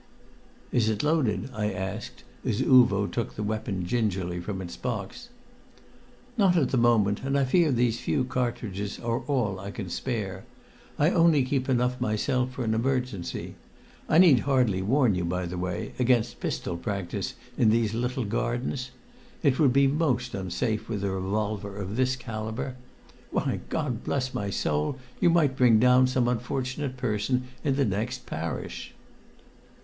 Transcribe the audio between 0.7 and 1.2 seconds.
"Is it